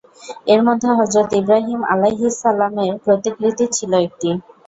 এর 0.47 0.61
মধ্যে 0.67 0.89
হযরত 0.99 1.29
ইব্রাহিম 1.39 1.81
আলাইহিস 1.93 2.33
সালাম-এর 2.41 2.93
প্রতিকৃতির 3.05 3.69
ছিল 3.71 3.91
একটি। 3.99 4.29